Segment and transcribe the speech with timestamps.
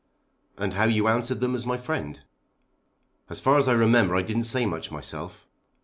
[0.57, 2.23] "And how you answered them as my friend."
[3.29, 5.47] "As far as I remember I didn't say much myself.